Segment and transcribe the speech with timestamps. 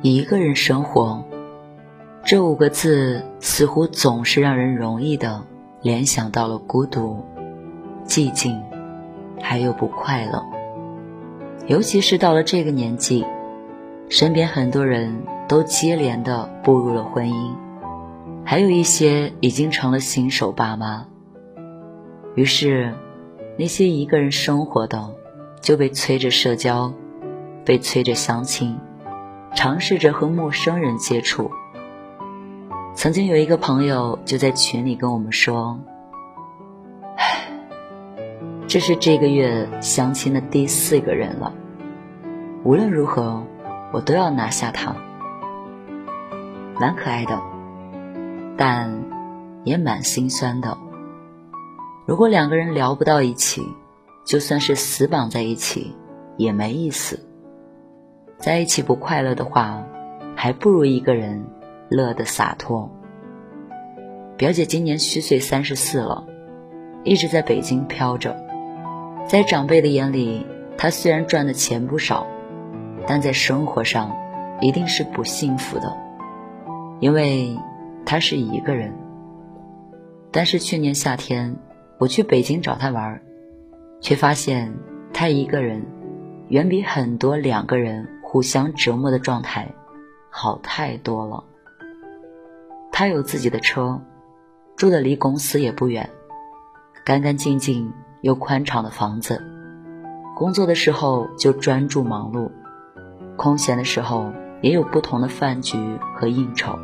[0.00, 1.24] 一个人生活，
[2.24, 5.44] 这五个字似乎总是让人容易的
[5.82, 7.24] 联想到了孤独、
[8.06, 8.62] 寂静，
[9.40, 10.40] 还有不快乐。
[11.66, 13.26] 尤其是到了这个年纪，
[14.08, 17.52] 身边很多人都接连的步入了婚姻，
[18.44, 21.08] 还有一些已经成了新手爸妈。
[22.36, 22.94] 于是，
[23.58, 25.12] 那些一个人生活的，
[25.60, 26.92] 就被催着社交，
[27.64, 28.78] 被催着相亲。
[29.54, 31.50] 尝试着和陌生人接触。
[32.94, 35.78] 曾经有一个朋友就在群里跟我们说
[37.16, 37.48] ：“唉，
[38.66, 41.52] 这是这个月相亲的第四个人了，
[42.64, 43.44] 无论如何，
[43.92, 44.96] 我都要拿下他。”
[46.80, 47.40] 蛮可爱的，
[48.56, 49.04] 但
[49.64, 50.78] 也蛮心酸的。
[52.06, 53.62] 如果两个人聊不到一起，
[54.24, 55.94] 就算是死绑在一起，
[56.36, 57.27] 也没意思。
[58.38, 59.84] 在一起不快乐的话，
[60.36, 61.44] 还不如一个人
[61.88, 62.88] 乐得洒脱。
[64.36, 66.24] 表姐今年虚岁三十四了，
[67.02, 68.36] 一直在北京飘着。
[69.26, 70.46] 在长辈的眼里，
[70.76, 72.28] 她虽然赚的钱不少，
[73.08, 74.16] 但在生活上
[74.60, 75.96] 一定是不幸福的，
[77.00, 77.58] 因为
[78.06, 78.92] 她是一个人。
[80.30, 81.56] 但是去年夏天，
[81.98, 83.20] 我去北京找她玩，
[84.00, 84.72] 却发现
[85.12, 85.84] 她一个人
[86.48, 88.08] 远比很多两个人。
[88.30, 89.74] 互相折磨的状态，
[90.28, 91.42] 好太多了。
[92.92, 94.02] 他有自己的车，
[94.76, 96.10] 住的离公司也不远，
[97.06, 97.90] 干干净净
[98.20, 99.42] 又宽敞的房子。
[100.36, 102.50] 工作的时候就专注忙碌，
[103.36, 105.78] 空闲的时候也有不同的饭局
[106.14, 106.78] 和应酬，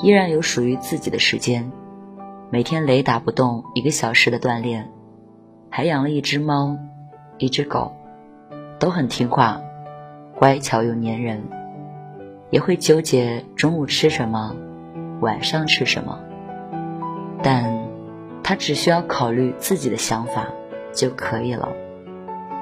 [0.00, 1.70] 依然有属于自己的时间。
[2.48, 4.90] 每天雷打不动一个小时的锻炼，
[5.68, 6.78] 还养了一只猫，
[7.36, 7.92] 一只狗，
[8.78, 9.60] 都很听话。
[10.36, 11.42] 乖巧又粘人，
[12.50, 14.54] 也会纠结中午吃什么，
[15.20, 16.20] 晚上吃什么。
[17.42, 17.88] 但
[18.42, 20.48] 他只需要考虑自己的想法
[20.92, 21.70] 就可以了，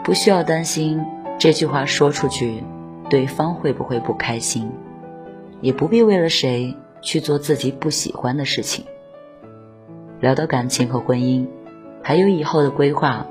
[0.04, 1.04] 不需要担心
[1.36, 2.62] 这句话说出去，
[3.10, 4.70] 对方会不会不开心，
[5.60, 8.84] 也不必为了谁去做自己不喜欢的事情。
[10.20, 11.48] 聊到感情和婚姻，
[12.02, 13.26] 还有以后的规划，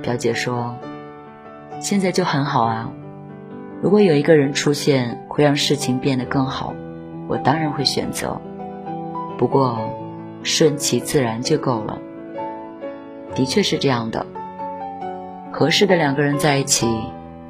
[0.00, 0.74] 表姐说，
[1.80, 2.90] 现在就很好啊。
[3.80, 6.74] 如果有一个人出现，会让事情变得更好，
[7.28, 8.40] 我当然会选择。
[9.38, 9.78] 不过，
[10.42, 11.98] 顺其自然就够了。
[13.34, 14.26] 的确是这样的，
[15.52, 16.88] 合适的两个人在一起，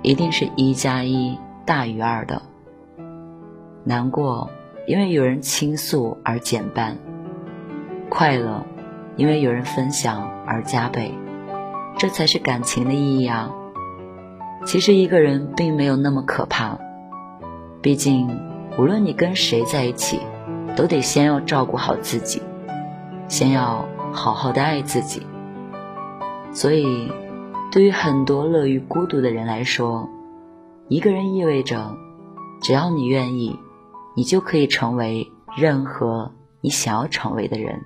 [0.03, 2.43] 一定是一加一大于二的。
[3.84, 4.50] 难过，
[4.87, 6.97] 因为有人倾诉而减半；
[8.11, 8.67] 快乐，
[9.17, 11.15] 因为有人分享而加倍。
[11.97, 13.50] 这才是感情的意义啊！
[14.64, 16.78] 其实一个人并没有那么可怕，
[17.80, 18.28] 毕竟
[18.78, 20.20] 无论你跟谁在一起，
[20.76, 22.42] 都得先要照顾好自己，
[23.28, 25.26] 先要好好的爱自己。
[26.52, 27.10] 所以，
[27.72, 30.08] 对于很多乐于孤独的人来说，
[30.88, 31.96] 一个人意味着，
[32.60, 33.58] 只要你愿意，
[34.16, 37.81] 你就可以成为任何你想要成为的人。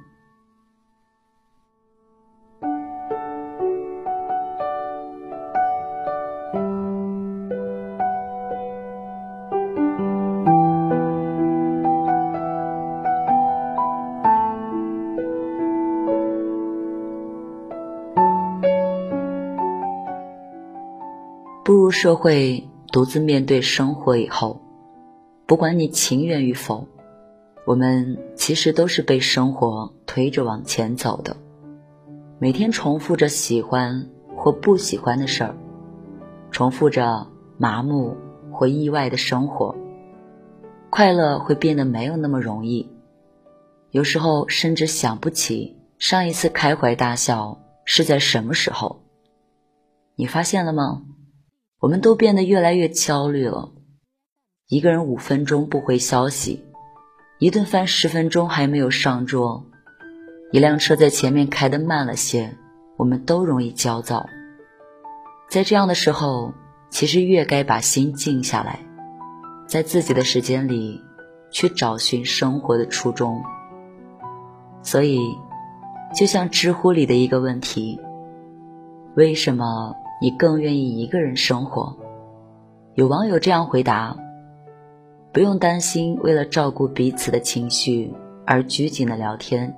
[21.64, 24.60] 步入社会，独自面对生活以后，
[25.46, 26.88] 不管你情愿与否，
[27.64, 31.36] 我们其实都是被生活推着往前走的。
[32.40, 35.54] 每天重复着喜欢或不喜欢的事儿，
[36.50, 37.28] 重复着
[37.58, 38.16] 麻木
[38.50, 39.76] 或意外的生活，
[40.90, 42.90] 快乐会变得没有那么容易。
[43.92, 49.04] 有时候甚至想不起上一次开怀大笑是在什么时候。
[50.16, 51.04] 你发现了吗？
[51.82, 53.72] 我们都变得越来越焦虑了，
[54.68, 56.64] 一个人五分钟不回消息，
[57.40, 59.66] 一顿饭十分钟还没有上桌，
[60.52, 62.56] 一辆车在前面开得慢了些，
[62.96, 64.28] 我们都容易焦躁。
[65.50, 66.54] 在这样的时候，
[66.88, 68.78] 其实越该把心静下来，
[69.66, 71.02] 在自己的时间里
[71.50, 73.42] 去找寻生活的初衷。
[74.84, 75.18] 所以，
[76.14, 78.00] 就像知乎里的一个问题：
[79.16, 81.96] 为什么你更愿意一个人生活？
[82.94, 84.16] 有网友这样回答。
[85.32, 88.14] 不用担心为了照顾彼此的情绪
[88.46, 89.74] 而拘谨的聊天，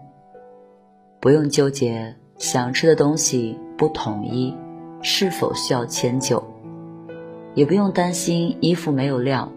[1.19, 4.55] 不用纠结想吃的东西不统一
[5.01, 6.45] 是否需要迁就，
[7.55, 9.51] 也不用担心衣服没有晾，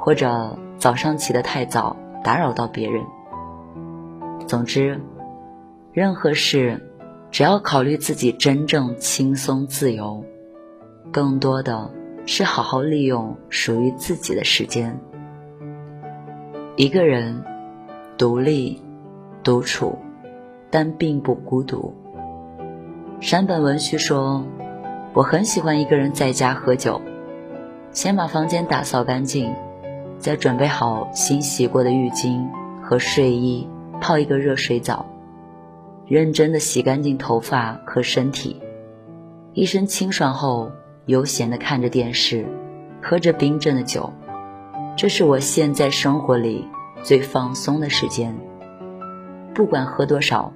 [0.00, 3.04] 或者早上起得太早打扰到别人。
[4.46, 4.98] 总之，
[5.92, 6.80] 任何事
[7.30, 10.24] 只要考虑自己真正轻松自由，
[11.12, 11.90] 更多的
[12.24, 14.98] 是好好利用属于自己的时间。
[16.76, 17.42] 一个人
[18.16, 18.82] 独立
[19.42, 19.98] 独处，
[20.70, 21.94] 但并不孤独。
[23.20, 24.44] 山本文绪说
[25.14, 27.00] ：“我很喜欢一个人在家喝酒，
[27.90, 29.54] 先把房间打扫干净，
[30.18, 32.46] 再准备好新洗过的浴巾
[32.82, 33.68] 和睡衣，
[34.00, 35.06] 泡一个热水澡，
[36.08, 38.62] 认真的洗干净头发和身体，
[39.52, 40.70] 一身清爽后，
[41.06, 42.46] 悠闲的看着电视，
[43.02, 44.12] 喝着冰镇的酒。”
[44.96, 46.66] 这是我现在生活里
[47.02, 48.34] 最放松的时间。
[49.54, 50.52] 不管喝多少，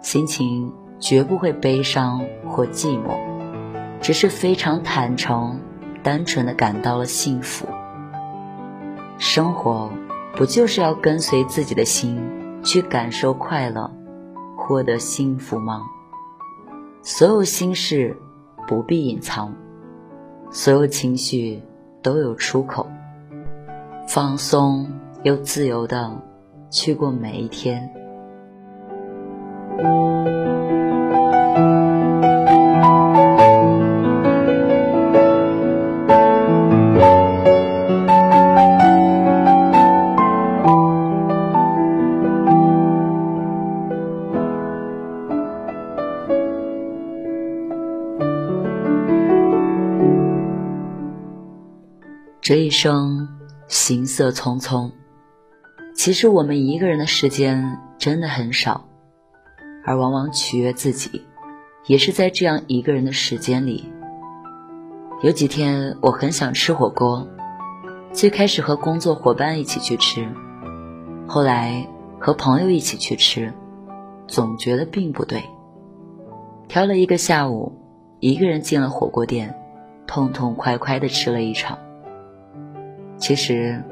[0.00, 3.18] 心情绝不会悲伤或寂寞，
[4.00, 5.60] 只是非常坦诚、
[6.02, 7.66] 单纯的感到了幸福。
[9.18, 9.90] 生活
[10.34, 12.18] 不就是要跟随自己的心
[12.62, 13.90] 去感受快乐，
[14.66, 15.82] 过得幸福吗？
[17.02, 18.16] 所有心事
[18.66, 19.54] 不必隐藏，
[20.50, 21.62] 所有情绪
[22.02, 22.86] 都有出口。
[24.08, 24.90] 放松
[25.22, 26.10] 又自由的
[26.68, 27.88] 去过每一天。
[52.46, 53.26] 这一生。
[53.66, 54.92] 行色匆匆，
[55.96, 58.86] 其实我们一个人的时间真的很少，
[59.84, 61.26] 而往往取悦自己，
[61.86, 63.92] 也是在这样一个人的时间里。
[65.24, 67.26] 有几天我很想吃火锅，
[68.12, 70.28] 最开始和工作伙伴一起去吃，
[71.26, 71.88] 后来
[72.20, 73.52] 和朋友一起去吃，
[74.28, 75.42] 总觉得并不对。
[76.68, 77.72] 挑了一个下午，
[78.20, 79.52] 一个人进了火锅店，
[80.06, 81.76] 痛痛快快的吃了一场。
[83.18, 83.82] 其实，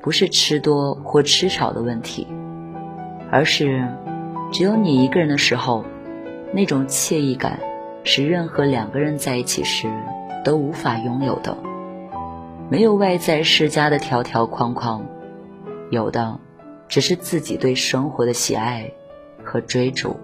[0.00, 2.26] 不是吃多或吃少的问题，
[3.30, 3.86] 而是
[4.50, 5.84] 只有你一个人的时候，
[6.52, 7.60] 那种惬意感
[8.04, 9.88] 是任何两个人在一起时
[10.44, 11.56] 都无法拥有的。
[12.70, 15.04] 没有外在施加的条条框框，
[15.90, 16.38] 有的
[16.88, 18.92] 只是自己对生活的喜爱
[19.44, 20.16] 和追逐。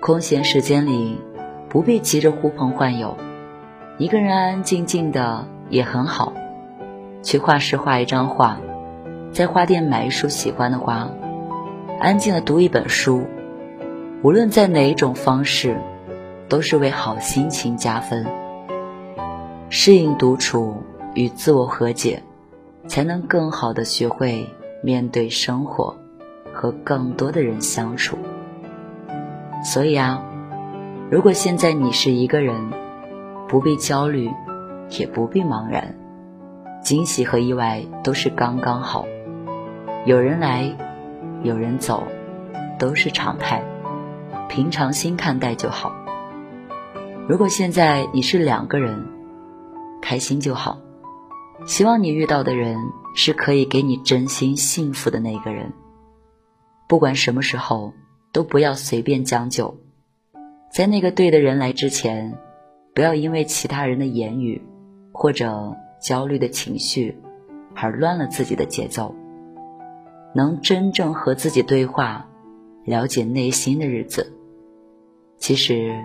[0.00, 1.18] 空闲时间里，
[1.68, 3.16] 不必急着呼朋唤友，
[3.98, 6.32] 一个人安安静静的也很好。
[7.24, 8.58] 去画室画一张画，
[9.32, 11.08] 在花店买一束喜欢的花，
[11.98, 13.22] 安静的读一本书，
[14.22, 15.80] 无论在哪一种方式，
[16.50, 18.26] 都是为好心情加分。
[19.70, 20.82] 适应独处
[21.14, 22.22] 与自我和解，
[22.86, 24.46] 才能更好的学会
[24.82, 25.96] 面对生活，
[26.52, 28.18] 和更多的人相处。
[29.64, 30.22] 所以啊，
[31.10, 32.70] 如果现在你是一个人，
[33.48, 34.30] 不必焦虑，
[34.90, 35.96] 也不必茫然。
[36.84, 39.06] 惊喜和意外都是刚刚好，
[40.04, 40.70] 有人来，
[41.42, 42.06] 有人走，
[42.78, 43.64] 都是常态，
[44.50, 45.96] 平常心看待就好。
[47.26, 49.02] 如果现在你是两个人，
[50.02, 50.78] 开心就好。
[51.64, 52.76] 希望你遇到的人
[53.14, 55.72] 是可以给你真心幸福的那个人。
[56.86, 57.94] 不管什么时候，
[58.30, 59.74] 都不要随便将就，
[60.70, 62.36] 在那个对的人来之前，
[62.94, 64.60] 不要因为其他人的言语，
[65.14, 65.74] 或者。
[66.04, 67.16] 焦虑的情绪，
[67.74, 69.14] 而乱了自己的节奏。
[70.34, 72.28] 能真正和自己对话、
[72.84, 74.36] 了解内心的日子，
[75.38, 75.96] 其实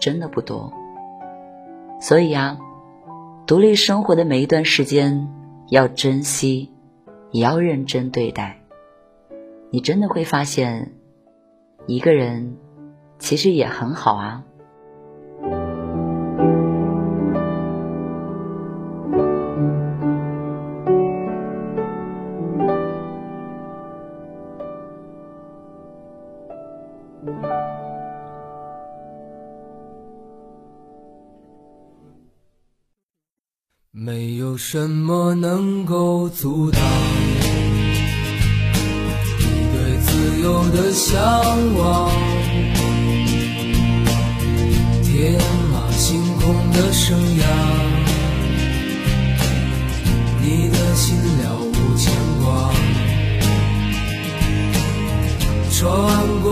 [0.00, 0.72] 真的不多。
[2.00, 2.58] 所以啊，
[3.46, 5.28] 独立生活的每一段时间
[5.68, 6.72] 要珍惜，
[7.30, 8.58] 也要认真对待。
[9.70, 10.92] 你真的会发现，
[11.86, 12.56] 一个人
[13.20, 14.42] 其实也很好啊。
[33.90, 36.80] 没有什么能够阻挡
[39.38, 41.18] 你对自由的向
[41.76, 42.10] 往，
[45.02, 45.34] 天
[45.72, 47.44] 马行空的生涯，
[50.40, 51.65] 你的心辽。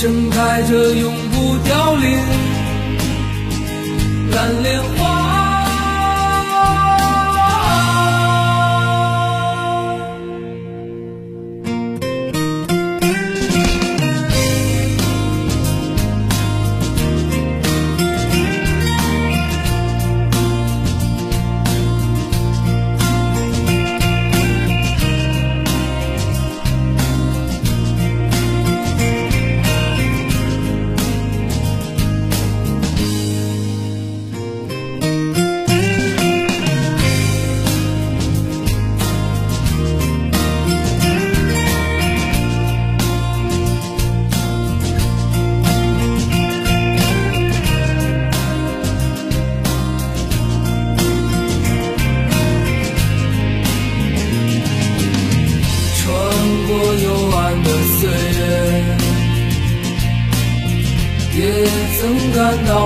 [0.00, 2.18] 盛开着永不凋零
[4.30, 5.19] 蓝莲花。